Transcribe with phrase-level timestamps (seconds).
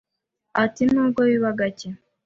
[0.63, 1.87] Ati “Nubwo biba gake,